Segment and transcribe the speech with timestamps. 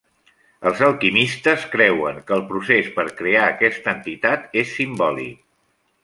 [0.67, 5.37] Els alquimistes creuen que el procés per crear aquesta entitat és simbòlic.